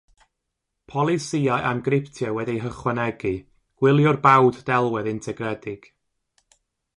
[0.93, 3.33] Polisïau amgryptio wedi'u hychwanegu,
[3.83, 5.87] gwyliwr bawd delwedd integredig.